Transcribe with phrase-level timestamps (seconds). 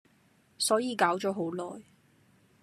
[0.57, 1.83] 所以搞咗好耐